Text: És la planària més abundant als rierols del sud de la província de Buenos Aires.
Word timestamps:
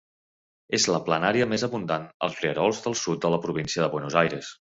És 0.77 0.85
la 0.93 1.01
planària 1.09 1.47
més 1.51 1.65
abundant 1.67 2.09
als 2.29 2.41
rierols 2.45 2.81
del 2.87 2.99
sud 3.05 3.23
de 3.27 3.33
la 3.35 3.41
província 3.47 3.85
de 3.85 3.93
Buenos 3.97 4.21
Aires. 4.25 4.53